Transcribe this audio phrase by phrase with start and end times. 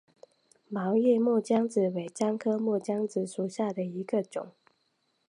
[0.67, 4.47] 毛叶木姜子为樟科木姜子属下的一个种。